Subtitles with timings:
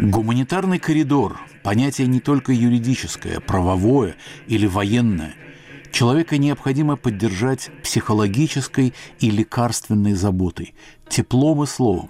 [0.00, 5.34] Гуманитарный коридор– понятие не только юридическое, правовое или военное.
[5.92, 10.74] Человека необходимо поддержать психологической и лекарственной заботой,
[11.10, 12.08] теплом и словом.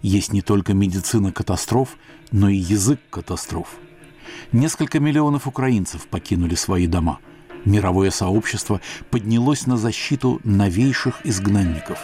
[0.00, 1.98] Есть не только медицина катастроф,
[2.32, 3.76] но и язык катастроф.
[4.52, 7.18] Несколько миллионов украинцев покинули свои дома.
[7.64, 11.98] Мировое сообщество поднялось на защиту новейших изгнанников.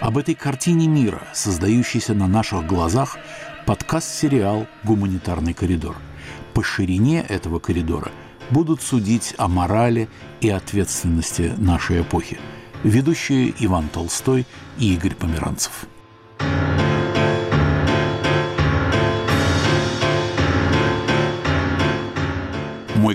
[0.00, 3.18] Об этой картине мира, создающейся на наших глазах,
[3.66, 5.96] подкаст-сериал «Гуманитарный коридор».
[6.54, 8.10] По ширине этого коридора
[8.50, 10.08] будут судить о морали
[10.40, 12.38] и ответственности нашей эпохи.
[12.82, 14.46] Ведущие Иван Толстой
[14.78, 15.86] и Игорь Померанцев.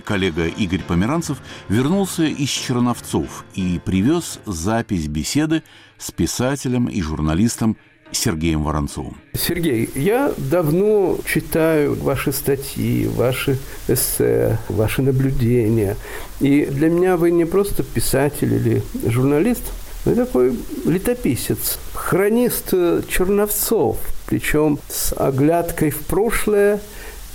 [0.05, 5.63] Коллега Игорь Померанцев вернулся из Черновцов и привез запись беседы
[5.97, 7.75] с писателем и журналистом
[8.11, 9.17] Сергеем Воронцовым.
[9.33, 15.97] Сергей, я давно читаю ваши статьи, ваши эссе, ваши наблюдения.
[16.39, 19.63] И для меня вы не просто писатель или журналист,
[20.05, 22.71] вы такой летописец, хронист
[23.09, 23.97] Черновцов,
[24.27, 26.79] причем с оглядкой в прошлое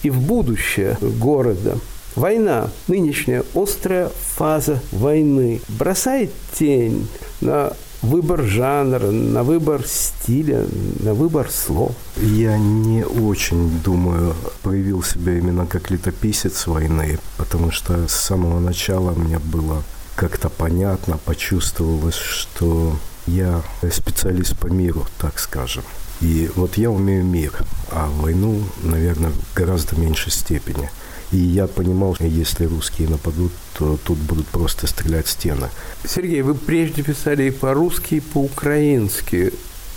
[0.05, 1.79] и в будущее города.
[2.21, 7.09] Война, нынешняя острая фаза войны, бросает тень
[7.41, 10.67] на выбор жанра, на выбор стиля,
[10.99, 11.93] на выбор слов?
[12.19, 19.13] Я не очень, думаю, проявил себя именно как летописец войны, потому что с самого начала
[19.13, 19.83] мне было
[20.15, 25.85] как-то понятно, почувствовалось, что я специалист по миру, так скажем.
[26.21, 30.91] И вот я умею мир, а войну, наверное, в гораздо меньшей степени–
[31.33, 35.69] и я понимал, что если русские нападут, то тут будут просто стрелять стены.
[36.05, 39.53] Сергей, вы прежде писали и по-русски, и по-украински.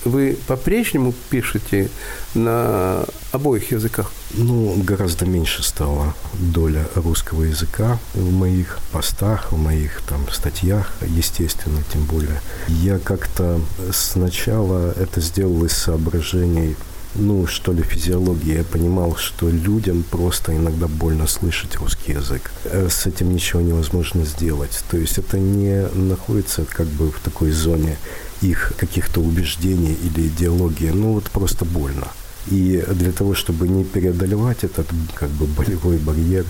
[0.05, 1.89] Вы по-прежнему пишете
[2.33, 4.11] на обоих языках?
[4.33, 11.81] Ну, гораздо меньше стала доля русского языка в моих постах, в моих там статьях, естественно,
[11.93, 12.41] тем более.
[12.67, 13.61] Я как-то
[13.93, 16.75] сначала это сделал из соображений
[17.15, 18.57] ну, что ли, физиологии.
[18.57, 22.51] Я понимал, что людям просто иногда больно слышать русский язык.
[22.65, 24.83] Э, с этим ничего невозможно сделать.
[24.89, 27.97] То есть это не находится как бы в такой зоне
[28.41, 30.89] их каких-то убеждений или идеологии.
[30.89, 32.07] Ну, вот просто больно.
[32.47, 36.45] И для того, чтобы не преодолевать этот как бы болевой барьер,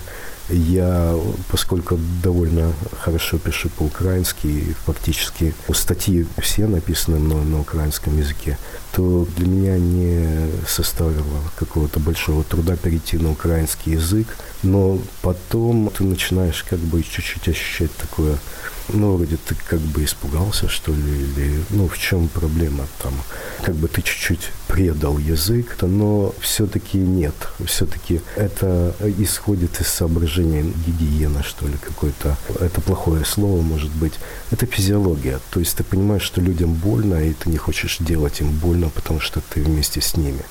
[0.48, 1.14] я,
[1.50, 8.58] поскольку довольно хорошо пишу по-украински, фактически статьи все написаны мной на украинском языке,
[8.92, 14.26] то для меня не составило какого-то большого труда перейти на украинский язык.
[14.62, 18.38] Но потом ты начинаешь как бы чуть-чуть ощущать такое
[18.88, 23.14] ну, вроде ты как бы испугался, что ли, или, ну, в чем проблема там?
[23.62, 27.34] Как бы ты чуть-чуть предал язык, но все-таки нет.
[27.64, 29.88] Все-таки это исходит из
[30.34, 32.36] соображения гигиены, что ли, какой-то.
[32.60, 34.14] Это плохое слово, может быть.
[34.50, 35.38] Это физиология.
[35.50, 39.20] То есть ты понимаешь, что людям больно, и ты не хочешь делать им больно, потому
[39.20, 40.42] что ты вместе с ними.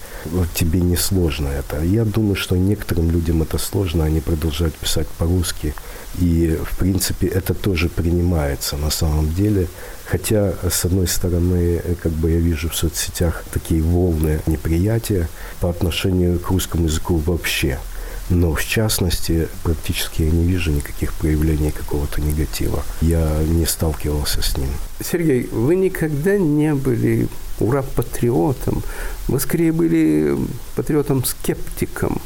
[0.55, 1.83] Тебе не сложно это.
[1.83, 5.73] Я думаю, что некоторым людям это сложно, они продолжают писать по-русски.
[6.19, 9.67] И, в принципе, это тоже принимается на самом деле.
[10.05, 15.27] Хотя, с одной стороны, как бы я вижу в соцсетях такие волны неприятия
[15.59, 17.79] по отношению к русскому языку вообще.
[18.29, 22.83] Но, в частности, практически я не вижу никаких проявлений какого-то негатива.
[23.01, 24.69] Я не сталкивался с ним.
[25.03, 27.27] Сергей, вы никогда не были
[27.59, 28.83] ура-патриотом.
[29.27, 30.37] Вы скорее были
[30.75, 32.21] патриотом-скептиком.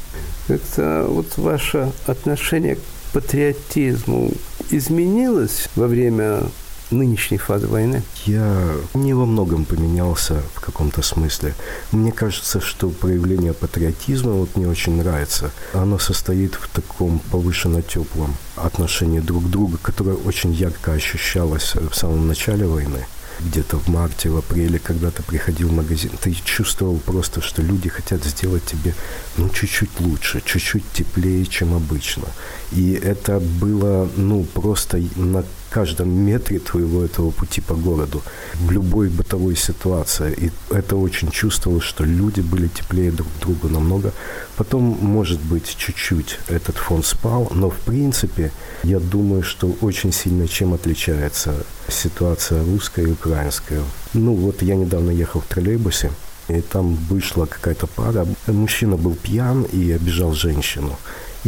[0.47, 2.79] Это вот ваше отношение к
[3.13, 4.31] патриотизму
[4.69, 6.43] изменилось во время
[6.91, 8.03] нынешней фазы войны?
[8.25, 11.53] Я не во многом поменялся в каком-то смысле.
[11.91, 15.51] Мне кажется, что проявление патриотизма вот мне очень нравится.
[15.73, 21.93] Оно состоит в таком повышенно теплом отношении друг к другу, которое очень ярко ощущалось в
[21.93, 23.05] самом начале войны
[23.39, 27.89] где-то в марте, в апреле, когда ты приходил в магазин, ты чувствовал просто, что люди
[27.89, 28.95] хотят сделать тебе,
[29.37, 32.25] ну, чуть-чуть лучше, чуть-чуть теплее, чем обычно.
[32.71, 38.21] И это было, ну, просто на каждом метре твоего этого пути по городу,
[38.55, 40.33] в любой бытовой ситуации.
[40.37, 44.11] И это очень чувствовалось, что люди были теплее друг другу намного.
[44.55, 48.51] Потом, может быть, чуть-чуть этот фон спал, но в принципе,
[48.83, 51.53] я думаю, что очень сильно чем отличается
[51.87, 53.81] ситуация русская и украинская.
[54.13, 56.11] Ну вот я недавно ехал в троллейбусе,
[56.47, 58.25] и там вышла какая-то пара.
[58.47, 60.97] Мужчина был пьян и обижал женщину.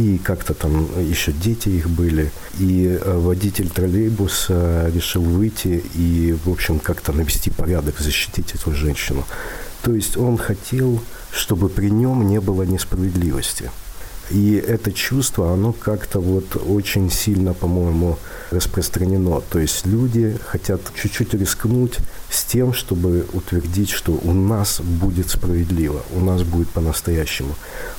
[0.00, 2.32] И как-то там еще дети их были.
[2.58, 9.24] И э, водитель троллейбуса решил выйти и, в общем, как-то навести порядок, защитить эту женщину.
[9.82, 13.70] То есть он хотел, чтобы при нем не было несправедливости.
[14.30, 18.18] И это чувство, оно как-то вот очень сильно, по-моему,
[18.50, 19.42] распространено.
[19.50, 21.98] То есть люди хотят чуть-чуть рискнуть
[22.30, 27.54] с тем, чтобы утвердить, что у нас будет справедливо, у нас будет по-настоящему.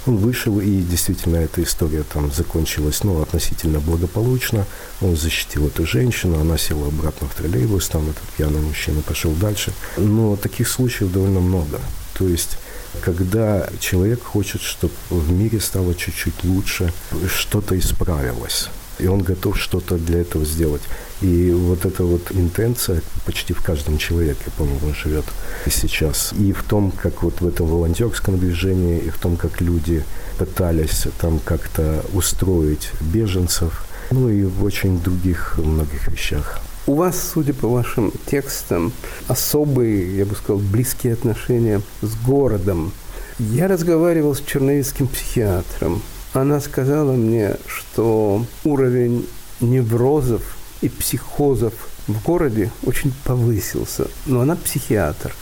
[0.05, 4.65] Он вышел, и действительно эта история там закончилась, ну, относительно благополучно.
[5.01, 9.73] Он защитил эту женщину, она села обратно в троллейбус, там этот пьяный мужчина пошел дальше.
[9.97, 11.79] Но таких случаев довольно много.
[12.17, 12.57] То есть
[13.01, 16.93] когда человек хочет, чтобы в мире стало чуть-чуть лучше,
[17.27, 18.69] что-то исправилось.
[19.01, 20.81] И он готов что-то для этого сделать.
[21.21, 25.25] И вот эта вот интенция почти в каждом человеке, по-моему, живет
[25.69, 26.33] сейчас.
[26.37, 30.03] И в том, как вот в этом волонтерском движении, и в том, как люди
[30.37, 36.59] пытались там как-то устроить беженцев, ну и в очень других многих вещах.
[36.87, 38.91] У вас, судя по вашим текстам,
[39.27, 42.91] особые, я бы сказал, близкие отношения с городом.
[43.37, 46.01] Я разговаривал с черновицким психиатром.
[46.33, 49.27] Она сказала мне, что уровень
[49.59, 51.73] неврозов и психозов
[52.07, 54.07] в городе очень повысился.
[54.25, 55.35] Но она психиатр,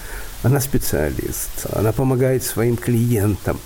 [0.44, 3.59] она специалист, она помогает своим клиентам.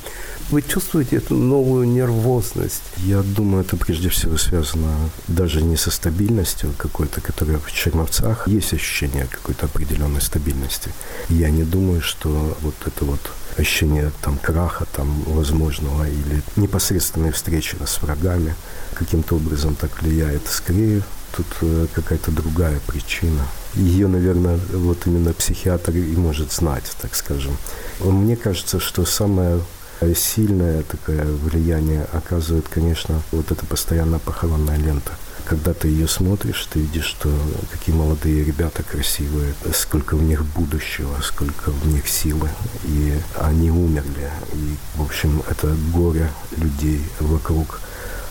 [0.49, 2.83] Вы чувствуете эту новую нервозность?
[2.97, 4.93] Я думаю, это прежде всего связано
[5.29, 8.47] даже не со стабильностью какой-то, которая в Черновцах.
[8.49, 10.91] Есть ощущение какой-то определенной стабильности.
[11.29, 13.21] Я не думаю, что вот это вот
[13.57, 18.55] ощущение там краха там возможного или непосредственной встречи с врагами
[18.93, 20.47] каким-то образом так влияет.
[20.47, 21.03] Скорее,
[21.35, 23.45] тут э, какая-то другая причина.
[23.75, 27.57] Ее, наверное, вот именно психиатр и может знать, так скажем.
[27.99, 29.59] Мне кажется, что самое
[30.15, 35.13] Сильное такое влияние оказывает, конечно, вот эта постоянная похоронная лента.
[35.45, 37.29] Когда ты ее смотришь, ты видишь, что
[37.71, 42.49] какие молодые ребята красивые, сколько в них будущего, сколько в них силы.
[42.85, 44.31] И они умерли.
[44.53, 47.81] И, в общем, это горе людей вокруг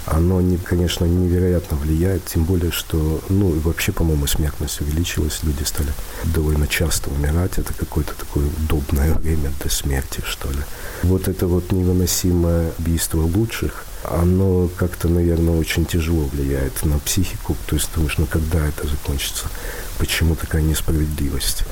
[0.06, 5.62] оно, не, конечно, невероятно влияет, тем более, что, ну, и вообще, по-моему, смертность увеличилась, люди
[5.62, 5.92] стали
[6.24, 10.58] довольно часто умирать, это какое-то такое удобное время для смерти, что ли.
[11.02, 17.76] Вот это вот невыносимое убийство лучших, оно как-то, наверное, очень тяжело влияет на психику, то
[17.76, 19.46] есть думаешь, ну, когда это закончится,
[19.98, 21.62] почему такая несправедливость?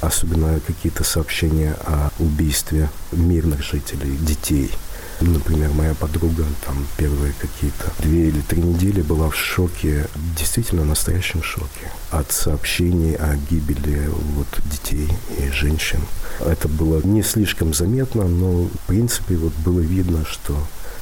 [0.00, 4.70] Особенно какие-то сообщения о убийстве мирных жителей, детей–
[5.20, 11.42] Например, моя подруга там первые какие-то две или три недели была в шоке, действительно настоящем
[11.42, 15.08] шоке от сообщений о гибели вот детей
[15.38, 16.00] и женщин.
[16.40, 20.56] Это было не слишком заметно, но в принципе вот было видно, что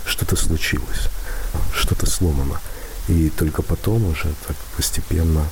[0.04, 1.08] что-то случилось,
[1.72, 2.60] что-то сломано.
[3.06, 5.44] И только потом уже так постепенно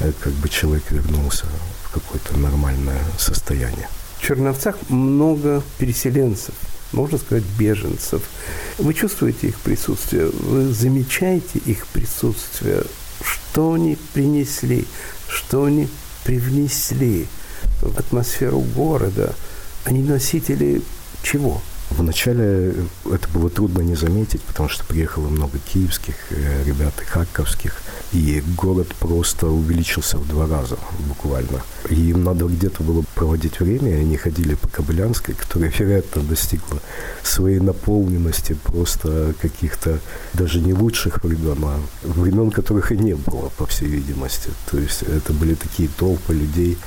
[0.00, 1.46] э, как бы человек вернулся
[1.84, 3.88] в какое-то нормальное состояние.
[4.18, 6.54] В Черновцах много переселенцев
[6.92, 8.22] можно сказать, беженцев.
[8.78, 12.84] Вы чувствуете их присутствие, вы замечаете их присутствие,
[13.22, 14.86] что они принесли,
[15.28, 15.88] что они
[16.24, 17.26] привнесли
[17.82, 19.34] в атмосферу города.
[19.84, 20.82] Они носители
[21.22, 21.62] чего?
[21.90, 27.82] Вначале это было трудно не заметить, потому что приехало много киевских э, ребят и харьковских,
[28.12, 30.78] и город просто увеличился в два раза
[31.08, 31.62] буквально.
[31.88, 36.80] И им надо где-то было проводить время, и они ходили по Кобылянской, которая, вероятно, достигла
[37.22, 39.98] своей наполненности просто каких-то
[40.32, 44.50] даже не лучших времен, а времен, которых и не было, по всей видимости.
[44.70, 46.78] То есть это были такие толпы людей,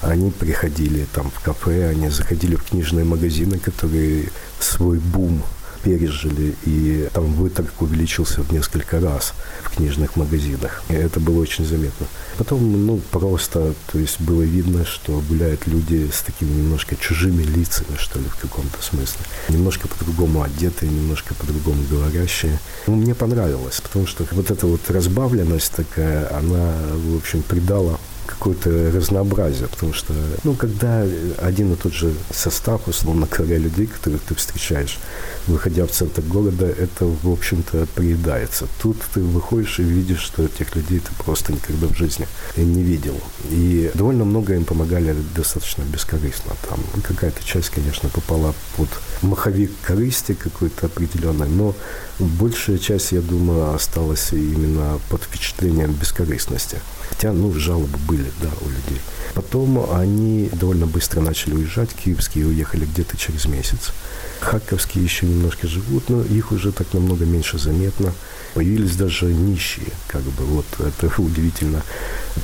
[0.00, 5.42] они приходили там в кафе, они заходили в книжные магазины, которые свой бум
[5.82, 10.82] пережили, и там выток увеличился в несколько раз в книжных магазинах.
[10.88, 12.06] И это было очень заметно.
[12.36, 17.96] Потом, ну, просто, то есть было видно, что гуляют люди с такими немножко чужими лицами,
[17.96, 19.24] что ли, в каком-то смысле.
[19.48, 22.58] Немножко по-другому одетые, немножко по-другому говорящие.
[22.86, 27.98] Ну, мне понравилось, потому что вот эта вот разбавленность такая, она, в общем, придала
[28.30, 31.04] какое-то разнообразие, потому что, ну, когда
[31.38, 34.98] один и тот же состав, условно говоря, людей, которых ты встречаешь,
[35.46, 38.66] выходя в центр города, это, в общем-то, приедается.
[38.82, 43.20] Тут ты выходишь и видишь, что этих людей ты просто никогда в жизни не видел.
[43.50, 46.52] И довольно много им помогали достаточно бескорыстно.
[46.68, 48.88] Там какая-то часть, конечно, попала под
[49.22, 51.74] маховик корысти какой-то определенной, но
[52.18, 56.78] большая часть, я думаю, осталась именно под впечатлением бескорыстности.
[57.10, 59.00] Хотя, ну, жалобы были, да, у людей.
[59.34, 63.92] Потом они довольно быстро начали уезжать, киевские уехали где-то через месяц.
[64.40, 68.12] Харьковские еще немножко живут, но их уже так намного меньше заметно.
[68.54, 71.82] Появились даже нищие, как бы, вот это удивительно.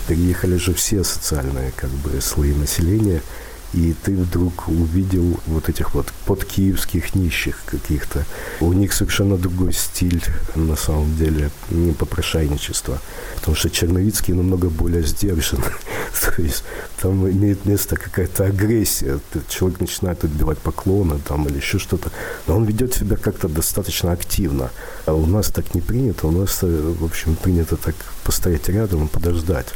[0.08, 3.22] Переехали же все социальные, как бы, слои населения–
[3.72, 8.24] и ты вдруг увидел вот этих вот подкиевских нищих каких-то.
[8.60, 10.22] У них совершенно другой стиль,
[10.54, 13.00] на самом деле, не попрошайничество.
[13.36, 15.62] Потому что Черновицкий намного более сдержан.
[16.20, 16.64] То есть
[17.00, 19.20] там имеет место какая-то агрессия.
[19.48, 22.10] Человек начинает отбивать поклоны там, или еще что-то.
[22.46, 24.70] Но он ведет себя как-то достаточно активно.
[25.06, 26.28] А у нас так не принято.
[26.28, 27.94] У нас, э, в общем, принято так
[28.24, 29.68] постоять рядом и подождать.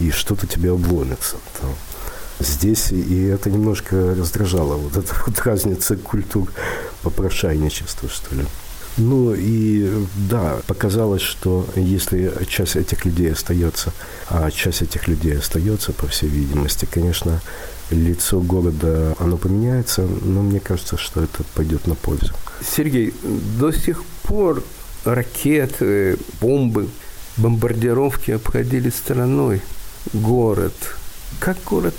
[0.00, 1.36] И что-то тебе обломится.
[2.40, 6.50] Здесь, и это немножко раздражало, вот эта вот разница культур
[7.02, 8.44] попрошайничества, что ли.
[8.96, 13.92] Ну и да, показалось, что если часть этих людей остается,
[14.28, 17.40] а часть этих людей остается, по всей видимости, конечно,
[17.90, 22.34] лицо города, оно поменяется, но мне кажется, что это пойдет на пользу.
[22.76, 23.14] Сергей,
[23.58, 24.64] до сих пор
[25.04, 26.88] ракеты, бомбы,
[27.36, 29.62] бомбардировки обходили стороной
[30.12, 30.74] город.
[31.38, 31.94] Как город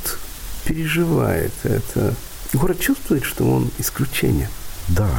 [0.69, 2.13] переживает это.
[2.53, 4.49] Город чувствует, что он исключение.
[4.88, 5.09] Да,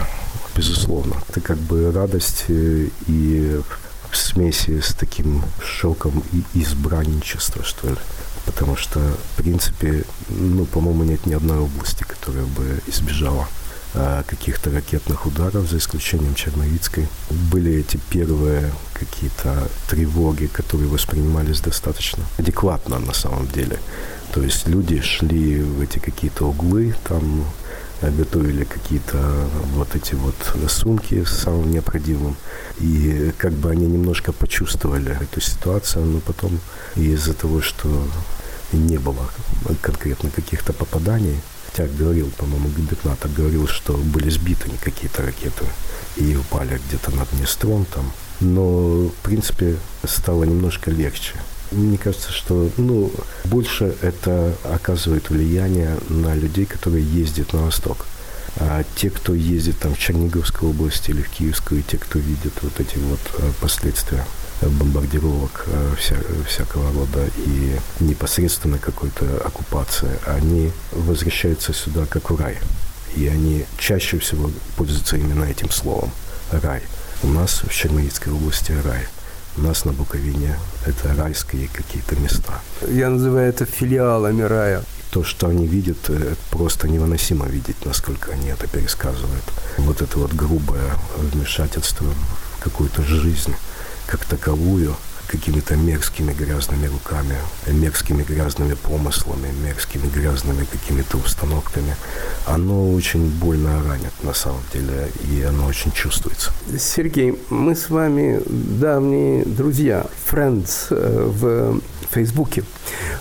[0.56, 1.16] безусловно.
[1.28, 3.60] Это как бы радость э, и
[4.10, 7.96] в смеси с таким шоком и избранничества, что ли.
[8.46, 13.46] Потому что, в принципе, ну, по-моему, нет ни одной области, которая бы избежала
[13.94, 17.08] а, каких-то ракетных ударов, за исключением Черновицкой.
[17.52, 23.78] Были эти первые какие-то тревоги, которые воспринимались достаточно адекватно на самом деле.
[24.32, 27.44] То есть люди шли в эти какие-то углы, там
[28.00, 29.18] э, готовили какие-то
[29.74, 30.34] вот эти вот
[30.68, 32.36] сумки с самым необходимым.
[32.78, 36.60] И как бы они немножко почувствовали эту ситуацию, но потом
[36.94, 37.88] из-за того, что
[38.72, 39.28] не было
[39.80, 45.64] конкретно каких-то попаданий, хотя говорил, по-моему, губернатор говорил, что были сбиты какие-то ракеты
[46.16, 48.12] и упали где-то над Днестром там.
[48.40, 51.34] Но, в принципе, стало немножко легче.
[51.70, 53.12] Мне кажется, что ну,
[53.44, 58.06] больше это оказывает влияние на людей, которые ездят на восток.
[58.56, 62.80] А те, кто ездит там в Черниговскую область или в Киевскую, те, кто видит вот
[62.80, 64.24] эти вот э, последствия
[64.60, 66.16] бомбардировок э, вся,
[66.48, 72.58] всякого рода и непосредственно какой-то оккупации, они возвращаются сюда как в рай.
[73.14, 76.10] И они чаще всего пользуются именно этим словом–
[76.50, 76.82] рай.
[77.22, 79.06] У нас в Черновицкой области рай–
[79.56, 82.60] у нас на Буковине это райские какие-то места.
[82.88, 84.82] Я называю это филиалами рая.
[85.10, 89.44] То, что они видят, это просто невыносимо видеть, насколько они это пересказывают.
[89.78, 93.54] Вот это вот грубое вмешательство в какую-то жизнь
[94.06, 94.96] как таковую–
[95.30, 101.94] какими-то мерзкими грязными руками, мерзкими грязными помыслами, мерзкими грязными какими-то установками,
[102.46, 106.52] оно очень больно ранит на самом деле, и оно очень чувствуется.
[106.78, 112.64] Сергей, мы с вами давние друзья, friends э, в Фейсбуке.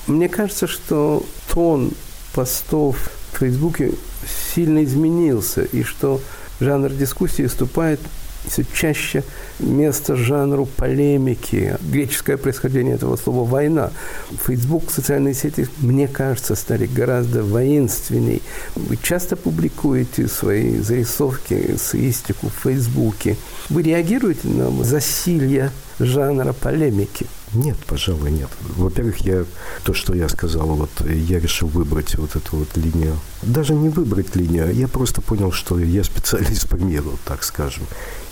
[0.08, 1.24] Мне кажется, что
[1.54, 1.92] тон
[2.34, 3.92] постов в Фейсбуке
[4.56, 6.20] сильно изменился, и что
[6.60, 8.00] жанр дискуссии вступает
[8.48, 9.24] все чаще
[9.60, 11.78] место жанру полемики.
[11.82, 13.92] Греческое происхождение этого слова «война».
[14.46, 18.42] Фейсбук, социальные сети, мне кажется, стали гораздо воинственней.
[18.76, 23.38] Вы часто публикуете свои зарисовки, эссеистику в Фейсбуке.
[23.70, 27.28] Вы реагируете на засилье жанра полемики?
[27.54, 28.50] Нет, пожалуй, нет.
[28.76, 29.44] Во-первых, я
[29.84, 33.20] то, что я сказал, вот я решил выбрать вот эту вот линию.
[33.42, 37.84] Даже не выбрать линию, я просто понял, что я специалист по миру, так скажем.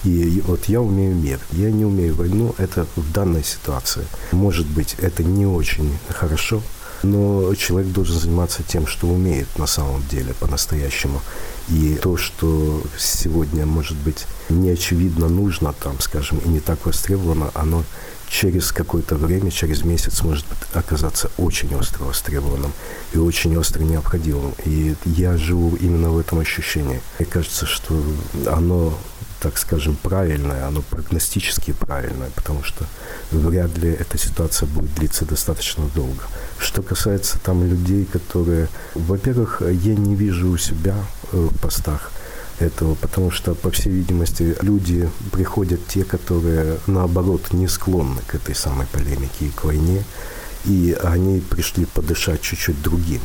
[0.03, 4.05] И вот я умею мир, я не умею войну, это в данной ситуации.
[4.31, 6.61] Может быть, это не очень хорошо,
[7.01, 11.21] но человек должен заниматься тем, что умеет на самом деле, по-настоящему.
[11.69, 17.51] И то, что сегодня, может быть, не очевидно нужно, там, скажем, и не так востребовано,
[17.55, 17.83] оно
[18.29, 22.73] через какое-то время, через месяц может оказаться очень остро востребованным
[23.13, 24.53] и очень остро необходимым.
[24.65, 27.01] И я живу именно в этом ощущении.
[27.19, 28.01] Мне кажется, что
[28.45, 28.97] оно
[29.39, 32.85] так скажем, правильное, оно прогностически правильное, потому что
[33.31, 36.23] вряд ли эта ситуация будет длиться достаточно долго.
[36.57, 40.95] Что касается там людей, которые, во-первых, я не вижу у себя
[41.31, 42.11] в постах
[42.59, 48.55] этого, потому что, по всей видимости, люди приходят те, которые, наоборот, не склонны к этой
[48.55, 50.03] самой полемике и к войне,
[50.65, 53.21] и они пришли подышать чуть-чуть другим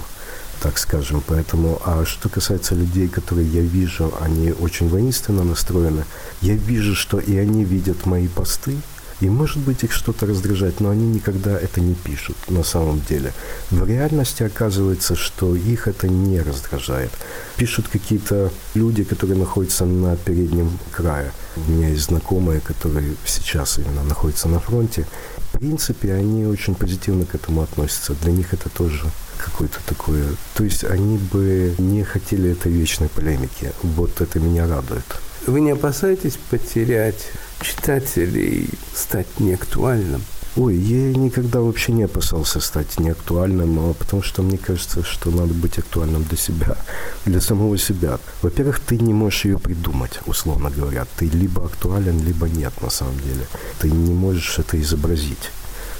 [0.62, 1.22] так скажем.
[1.26, 6.04] Поэтому, а что касается людей, которые я вижу, они очень воинственно настроены.
[6.40, 8.76] Я вижу, что и они видят мои посты,
[9.22, 13.32] И, может быть, их что-то раздражает, но они никогда это не пишут на самом деле.
[13.70, 17.12] В реальности оказывается, что их это не раздражает.
[17.56, 21.30] Пишут какие-то люди, которые находятся на переднем крае.
[21.56, 25.06] У меня есть знакомые, которые сейчас именно находятся на фронте.
[25.52, 28.14] В принципе, они очень позитивно к этому относятся.
[28.22, 29.04] Для них это тоже
[29.38, 30.24] какое-то такое...
[30.54, 33.72] То есть они бы не хотели этой вечной полемики.
[33.84, 35.04] Вот это меня радует.
[35.46, 37.28] Вы не опасаетесь потерять
[37.62, 40.22] читателей, стать неактуальным?
[40.54, 45.54] Ой, я никогда вообще не опасался стать неактуальным, а потому что мне кажется, что надо
[45.54, 46.76] быть актуальным для себя,
[47.24, 48.18] для самого себя.
[48.42, 51.06] Во-первых, ты не можешь ее придумать, условно говоря.
[51.16, 53.46] Ты либо актуален, либо нет на самом деле.
[53.80, 55.50] Ты не можешь это изобразить.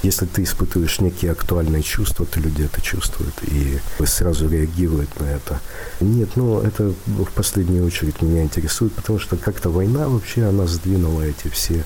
[0.03, 5.61] Если ты испытываешь некие актуальные чувства, то люди это чувствуют и сразу реагируют на это.
[6.01, 11.21] Нет, ну это в последнюю очередь меня интересует, потому что как-то война вообще, она сдвинула
[11.21, 11.85] эти все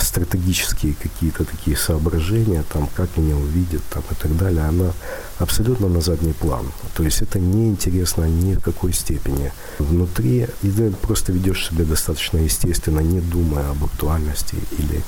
[0.00, 4.92] стратегические какие-то такие соображения, там, как меня увидят, там, и так далее, она
[5.38, 6.66] абсолютно на задний план.
[6.94, 9.52] То есть это неинтересно ни в какой степени.
[9.78, 15.02] Внутри и ты просто ведешь себя достаточно естественно, не думая об актуальности или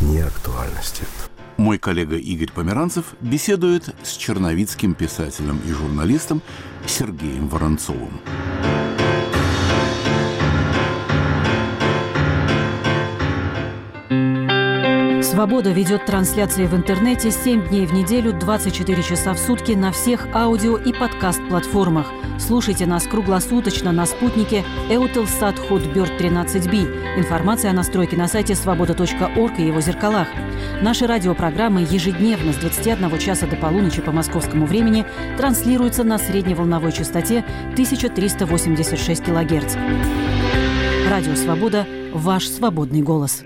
[0.00, 1.04] неактуальности.
[1.56, 6.42] Мой коллега Игорь Померанцев беседует с черновицким писателем и журналистом
[6.86, 8.20] Сергеем Воронцовым.
[15.30, 20.26] «Свобода» ведет трансляции в интернете 7 дней в неделю, 24 часа в сутки на всех
[20.34, 22.08] аудио и подкаст-платформах.
[22.40, 27.20] Слушайте нас круглосуточно на спутнике Eutelsat Hotbird 13B.
[27.20, 30.26] Информация о настройке на сайте свобода.орг и его зеркалах.
[30.82, 35.06] Наши радиопрограммы ежедневно с 21 часа до полуночи по московскому времени
[35.38, 37.44] транслируются на средневолновой частоте
[37.74, 39.76] 1386 кГц.
[41.08, 43.44] Радио «Свобода»– ваш свободный голос.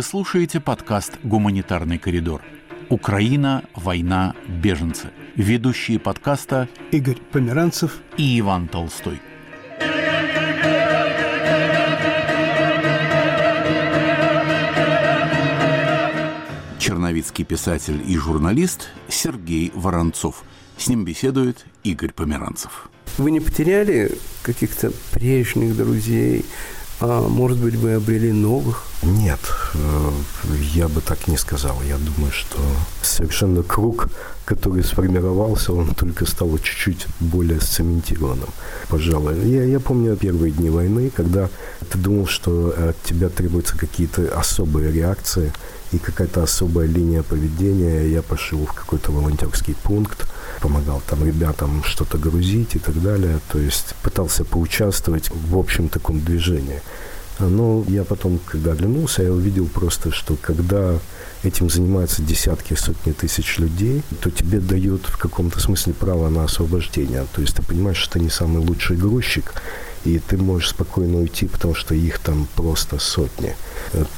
[0.00, 2.40] Вы слушаете подкаст «Гуманитарный коридор».
[2.88, 5.08] Украина, война, беженцы.
[5.36, 9.20] Ведущие подкаста Игорь Померанцев и Иван Толстой.
[16.78, 20.44] Черновицкий писатель и журналист Сергей Воронцов.
[20.78, 22.88] С ним беседует Игорь Померанцев.
[23.18, 26.46] Вы не потеряли каких-то прежних друзей,
[27.00, 28.84] а может быть, вы обрели новых?
[29.02, 29.40] Нет,
[29.74, 30.10] э,
[30.74, 31.80] я бы так не сказал.
[31.88, 32.58] Я думаю, что
[33.00, 34.08] совершенно круг,
[34.44, 38.50] который сформировался, он только стал чуть-чуть более сцементированным.
[38.88, 39.48] Пожалуй.
[39.48, 41.48] Я, я помню первые дни войны, когда
[41.90, 45.52] ты думал, что от тебя требуются какие-то особые реакции
[45.92, 48.08] и какая-то особая линия поведения.
[48.08, 50.26] Я пошел в какой-то волонтерский пункт,
[50.60, 53.40] помогал там ребятам что-то грузить и так далее.
[53.50, 56.82] То есть пытался поучаствовать в общем таком движении.
[57.38, 60.98] Но я потом, когда оглянулся, я увидел просто, что когда
[61.42, 67.26] этим занимаются десятки, сотни тысяч людей, то тебе дают в каком-то смысле право на освобождение.
[67.34, 69.54] То есть ты понимаешь, что ты не самый лучший грузчик,
[70.04, 73.54] и ты можешь спокойно уйти, потому что их там просто сотни.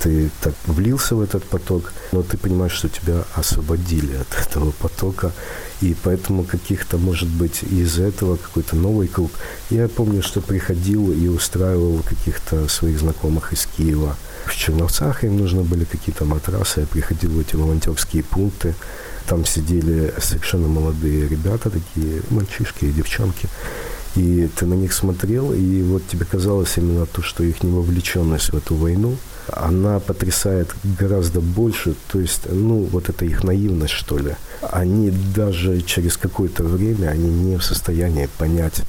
[0.01, 5.33] Ты так влился в этот поток, но ты понимаешь, что тебя освободили от этого потока,
[5.81, 9.33] и поэтому каких-то, может быть, из этого какой-то новый круг.
[9.71, 14.17] Я помню, что приходил и устраивал каких-то своих знакомых из Киева.
[14.47, 18.75] В Черновцах им нужны были какие-то матрасы, я приходил в эти волонтерские пункты,
[19.27, 23.49] там сидели совершенно молодые ребята, такие мальчишки и девчонки.
[24.17, 28.57] И ты на них смотрел, и вот тебе казалось именно то, что их невовлеченность в
[28.57, 29.17] эту войну,
[29.49, 34.37] она потрясает гораздо больше, то есть, ну, вот это их наивность, что ли.
[34.61, 38.83] Они даже через какое-то время, они не в состоянии понять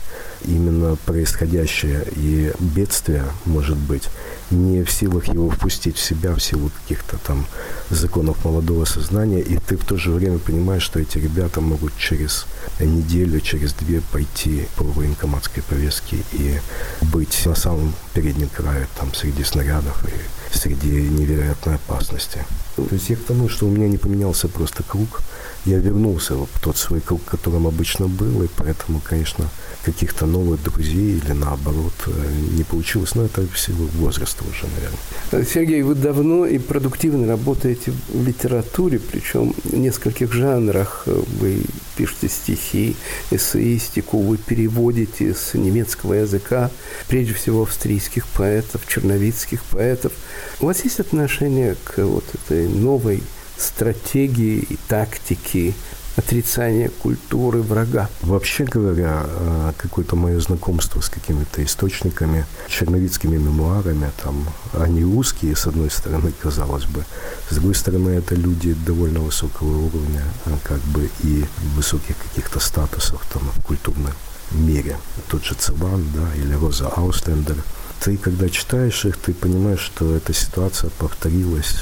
[0.45, 4.09] именно происходящее и бедствие, может быть,
[4.51, 7.45] не в силах его впустить в себя в силу каких-то там
[7.89, 12.45] законов молодого сознания, и ты в то же время понимаешь, что эти ребята могут через
[12.79, 16.60] неделю, через две пойти по военкоматской повестке и
[17.01, 22.45] быть на самом переднем крае, там, среди снарядов и среди невероятной опасности.
[22.76, 25.21] То есть я к тому, что у меня не поменялся просто круг,
[25.65, 29.49] я вернулся в тот свой круг, которым обычно был, и поэтому, конечно,
[29.84, 32.12] каких-то новых друзей или наоборот э,
[32.58, 33.15] не получилось.
[33.15, 35.45] Но это в силу возраста уже, наверное.
[35.45, 41.04] Сергей, вы давно и продуктивно работаете в литературе, причем в нескольких жанрах.
[41.06, 41.63] Вы
[41.95, 42.95] пишете стихи,
[43.32, 46.71] эссеистику, вы переводите с немецкого языка,
[47.08, 47.65] прежде всего
[48.03, 50.11] австрийских поэтов, черновицких поэтов.
[50.59, 53.23] У вас есть отношение к вот этой новой
[53.57, 55.73] стратегии и тактики
[56.17, 58.07] отрицание культуры врага.
[58.21, 65.65] Вообще говоря, э, какое-то мое знакомство с какими-то источниками, черновицкими мемуарами, там, они узкие, с
[65.65, 67.03] одной стороны, казалось бы,
[67.49, 73.25] с другой стороны, это люди довольно высокого уровня, э, как бы, и высоких каких-то статусов
[73.33, 74.13] там в культурном
[74.51, 74.97] мире.
[75.29, 77.57] Тот же Циван, да, или Роза Ауслендер.
[78.01, 81.75] Ты, когда читаешь их, ты понимаешь, что эта ситуация повторилась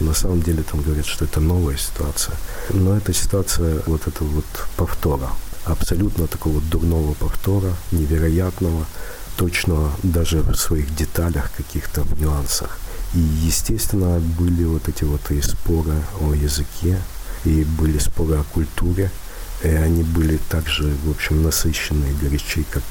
[0.00, 2.36] на самом деле там говорят, что это новая ситуация.
[2.70, 4.44] Но эта ситуация вот этого вот
[4.76, 5.30] повтора,
[5.64, 8.86] абсолютно такого дурного повтора, невероятного,
[9.36, 12.78] точного даже в своих деталях, каких-то в нюансах.
[13.14, 17.00] И, естественно, были вот эти вот и споры о языке,
[17.44, 19.10] и были споры о культуре,
[19.62, 22.82] и они были также, в общем, насыщенные, горячи, как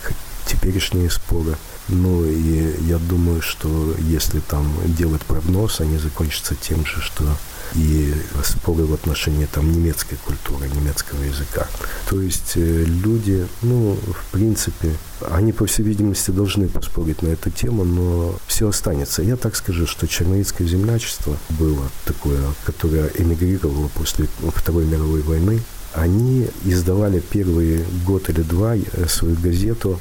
[0.47, 1.55] теперешние споры.
[1.89, 7.23] Ну и я думаю, что если там делать прогноз, они закончатся тем же, что
[7.73, 11.67] и споры в отношении там немецкой культуры, немецкого языка.
[12.09, 14.91] То есть э, люди, ну, в принципе,
[15.29, 19.23] они, по всей видимости, должны поспорить на эту тему, но все останется.
[19.23, 25.61] Я так скажу, что черновицкое землячество было такое, которое эмигрировало после Второй мировой войны.
[25.93, 29.99] Они издавали первый год или два э, свою газету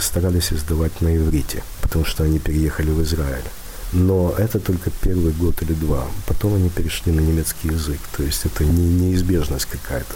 [0.00, 3.44] старались издавать на иврите, потому что они переехали в Израиль.
[3.92, 6.06] Но это только первый год или два.
[6.26, 8.00] Потом они перешли на немецкий язык.
[8.16, 10.14] То есть это не, неизбежность какая-то.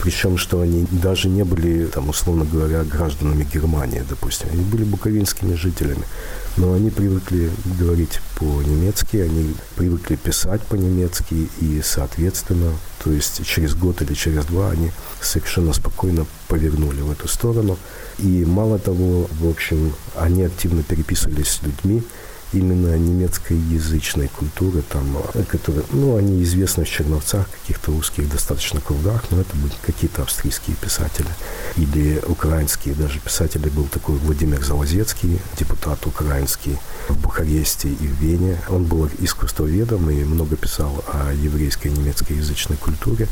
[0.00, 4.48] Причем, что они даже не были, там, условно говоря, гражданами Германии, допустим.
[4.52, 6.04] Они были буковинскими жителями.
[6.58, 12.72] Но они привыкли говорить по-немецки, они привыкли писать по-немецки, и, соответственно,
[13.04, 14.90] то есть через год или через два они
[15.20, 17.76] совершенно спокойно повернули в эту сторону.
[18.18, 22.02] И мало того, в общем, они активно переписывались с людьми,
[22.54, 25.16] именно немецкоязычной культуры, там,
[25.48, 30.76] которые, ну, они известны в Черновцах, каких-то узких достаточно кругах, но это были какие-то австрийские
[30.76, 31.28] писатели
[31.76, 33.68] или украинские даже писатели.
[33.68, 38.58] Был такой Владимир Залозецкий, депутат украинский в Бухаресте и в Вене.
[38.68, 43.28] Он был искусствоведом и много писал о еврейской немецкоязычной культуре.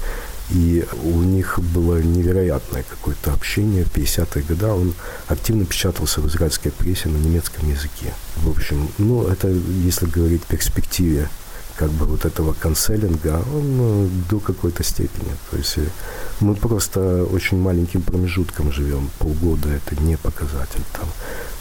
[0.51, 3.85] И у них было невероятное какое-то общение.
[3.85, 4.95] В 50-е годы он
[5.29, 8.13] активно печатался в израильской прессе на немецком языке.
[8.37, 11.29] В общем, ну, это, если говорить в перспективе
[11.77, 15.35] как бы вот этого канцелинга, он ну, до какой-то степени.
[15.51, 15.87] То есть э,
[16.41, 19.11] мы просто очень маленьким промежутком живем.
[19.19, 20.83] Полгода это не показатель.
[20.93, 21.09] Там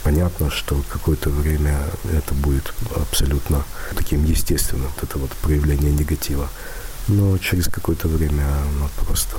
[0.03, 1.77] понятно, что какое-то время
[2.11, 3.63] это будет абсолютно
[3.95, 6.49] таким естественным, вот это вот проявление негатива
[7.07, 9.37] но через какое-то время оно просто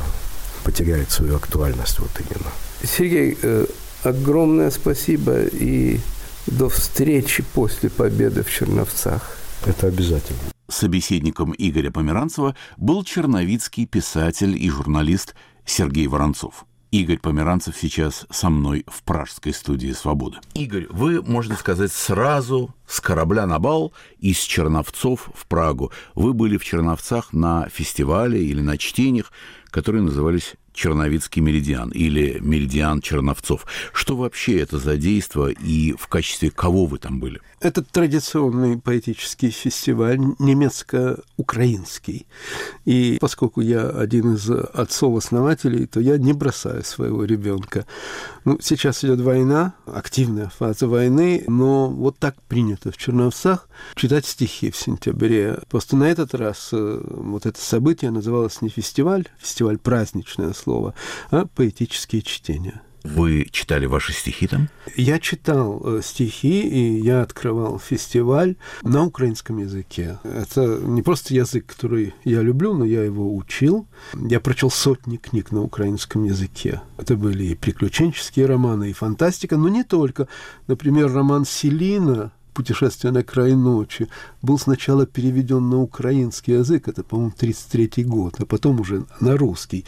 [0.65, 2.51] потеряет свою актуальность вот именно.
[2.85, 3.67] Сергей, э,
[4.05, 6.01] огромное спасибо и
[6.47, 9.37] до встречи после победы в Черновцах.
[9.65, 10.41] Это обязательно.
[10.69, 16.65] Собеседником Игоря Померанцева был черновицкий писатель и журналист Сергей Воронцов.
[16.93, 20.43] Игорь Померанцев сейчас со мной в пражской студии «Свобода».
[20.53, 25.91] Игорь, вы, можно сказать, сразу с корабля на бал из Черновцов в Прагу.
[26.15, 29.33] Вы были в Черновцах на фестивале или на чтениях,
[29.71, 33.65] которые назывались Черновицкий меридиан или меридиан Черновцов.
[33.95, 37.41] Что вообще это за действо и в качестве кого вы там были?
[37.63, 42.27] Это традиционный поэтический фестиваль, немецко-украинский.
[42.85, 47.87] И поскольку я один из отцов-основателей, то я не бросаю своего ребенка.
[48.45, 54.73] Ну, сейчас идет война, активная фаза войны, но вот так принято в Черновцах читать стихи
[54.73, 55.61] в сентябре.
[55.71, 60.95] Просто на этот раз э, вот это событие называлось не фестиваль, фестиваль праздничное слово,
[61.31, 62.83] а поэтические чтения.
[63.05, 64.69] Вы читали ваши стихи там?
[64.97, 70.19] Я читал э, стихи, и я открывал фестиваль на украинском языке.
[70.23, 73.87] Это не просто язык, который я люблю, но я его учил.
[74.15, 76.81] Я прочел сотни книг на украинском языке.
[76.97, 80.29] Это были и приключенческие романы, и фантастика, но не только.
[80.67, 84.09] Например, роман Селина «Путешествие на край ночи»
[84.43, 89.85] был сначала переведен на украинский язык, это, по-моему, 33 год, а потом уже на русский.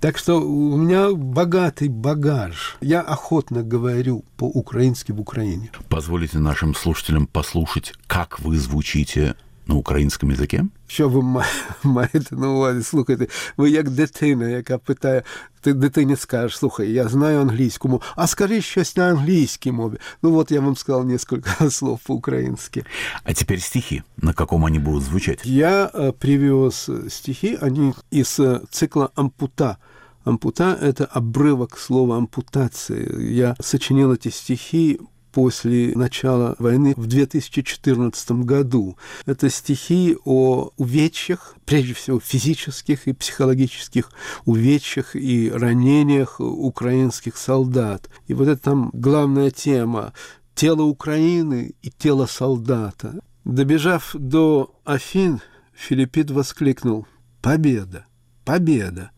[0.00, 2.76] Так что у меня богатый багаж.
[2.80, 5.70] Я охотно говорю по-украински в Украине.
[5.88, 9.34] Позволите нашим слушателям послушать, как вы звучите
[9.67, 10.61] на українському язикі?
[10.87, 11.43] Що ви
[11.83, 12.83] маєте на увазі?
[12.83, 15.23] Слухайте, ви як дитина, яка питає,
[15.61, 19.97] ти дитині скажеш, слухай, я знаю англійську мову, а скажи щось на англійській мові.
[20.23, 22.83] Ну вот я вам сказал несколько слов по-украински.
[23.23, 24.03] А теперь стихи.
[24.17, 25.45] На каком они будут звучать?
[25.45, 29.77] Я э, привез стихи, они из э, цикла «Ампута».
[30.23, 33.33] Ампута – это обрывок слова ампутации.
[33.33, 34.99] Я сочинил эти стихи
[35.36, 38.96] после начала войны в 2014 году.
[39.26, 44.10] Это стихи о увечьях, прежде всего физических и психологических
[44.46, 48.08] увечьях и ранениях украинских солдат.
[48.28, 50.14] И вот это там главная тема
[50.54, 53.20] тело Украины и тело солдата.
[53.44, 55.42] Добежав до Афин,
[55.74, 57.06] Филиппит воскликнул
[57.42, 58.06] «Победа!
[58.46, 59.10] Победа!»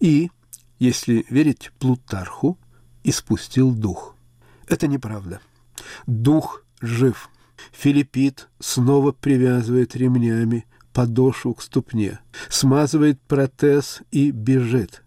[0.00, 0.30] и,
[0.78, 2.58] если верить Плутарху,
[3.04, 4.14] испустил дух.
[4.68, 5.40] Это неправда.
[6.06, 7.30] Дух жив.
[7.72, 15.02] Филиппит снова привязывает ремнями подошву к ступне, смазывает протез и бежит.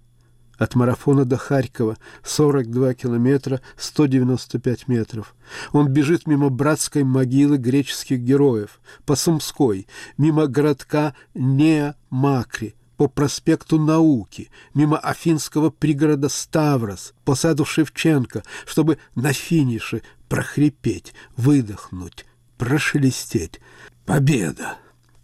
[0.57, 5.35] От марафона до Харькова 42 километра 195 метров.
[5.73, 9.85] Он бежит мимо братской могилы греческих героев, по Сумской,
[10.17, 19.33] мимо городка Неа-Макри, по проспекту Науки, мимо афинского пригорода Ставрос, по саду Шевченко, чтобы на
[19.33, 22.25] финише прохрипеть, выдохнуть,
[22.57, 23.59] прошелестеть.
[24.05, 24.77] Победа!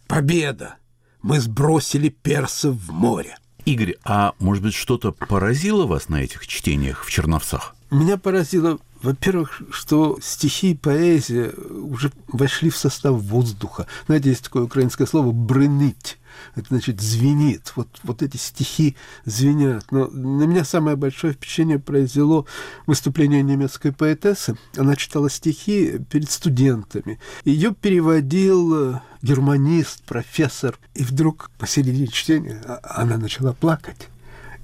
[0.06, 0.76] Победа!
[1.22, 3.36] Мы сбросили персов в море.
[3.64, 7.76] Игорь, а может быть что-то поразило вас на этих чтениях в Черновцах?
[7.90, 13.86] Меня поразило, во-первых, что стихи и поэзия уже вошли в состав воздуха.
[14.06, 16.18] Знаете, есть такое украинское слово «брыныть».
[16.54, 17.72] Это значит звенит.
[17.76, 19.90] Вот, вот эти стихи звенят.
[19.90, 22.46] Но на меня самое большое впечатление произвело
[22.86, 24.56] выступление немецкой поэтессы.
[24.76, 27.18] Она читала стихи перед студентами.
[27.44, 30.78] Ее переводил германист, профессор.
[30.94, 34.08] И вдруг посередине чтения а, она начала плакать.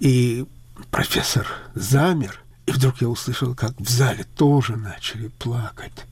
[0.00, 0.46] И
[0.90, 2.40] профессор замер.
[2.66, 6.04] И вдруг я услышал, как в зале тоже начали плакать.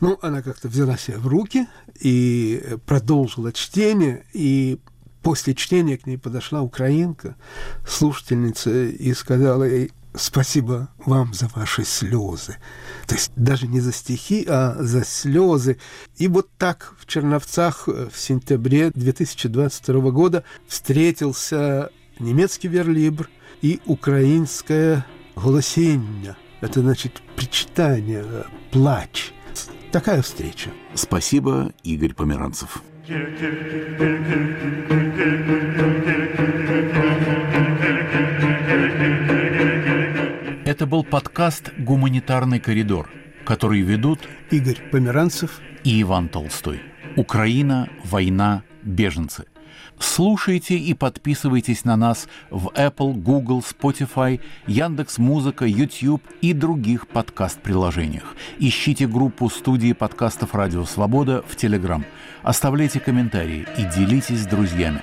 [0.00, 1.68] Ну, она как-то взяла себя в руки
[2.00, 4.80] и продолжила чтение, и
[5.22, 7.36] после чтения к ней подошла украинка,
[7.86, 12.56] слушательница, и сказала ей, спасибо вам за ваши слезы.
[13.06, 15.78] То есть даже не за стихи, а за слезы.
[16.16, 23.30] И вот так в Черновцах в сентябре 2022 года встретился немецкий верлибр
[23.62, 25.06] и украинское
[25.36, 26.36] голосение.
[26.60, 28.24] Это значит причитание,
[28.70, 29.32] плач.
[29.90, 30.70] Такая встреча.
[30.94, 32.82] Спасибо, Игорь Померанцев.
[40.64, 43.10] Это был подкаст «Гуманитарный коридор»,
[43.44, 44.20] который ведут
[44.52, 46.80] Игорь Померанцев и Иван Толстой.
[47.16, 49.46] Украина, война, беженцы.
[49.98, 58.36] Слушайте и подписывайтесь на нас в Apple, Google, Spotify, Яндекс Музыка, YouTube и других подкаст-приложениях.
[58.58, 62.04] Ищите группу студии подкастов «Радио Свобода» в Telegram.
[62.42, 65.00] Оставляйте комментарии и делитесь с друзьями.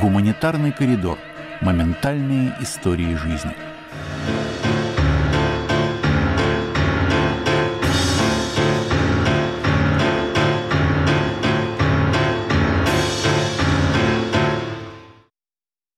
[0.00, 1.16] Гуманитарный коридор.
[1.60, 3.52] Моментальные истории жизни.